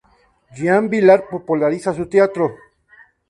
[0.55, 2.51] Jean Vilar populariza su teatro.